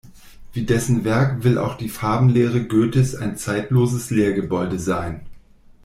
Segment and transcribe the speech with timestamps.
[0.51, 5.21] Wie dessen Werk will auch die Farbenlehre Goethes ein zeitloses Lehrgebäude sein.